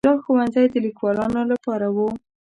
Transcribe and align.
دا 0.07 0.13
ښوونځي 0.23 0.65
د 0.73 0.75
لیکوالانو 0.85 1.41
لپاره 1.51 1.87
وو. 1.95 2.09